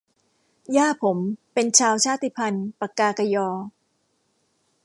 [0.75, 1.17] ย่าผม
[1.53, 3.49] เป็นชาวชาติพันธุ์ปกากะญอ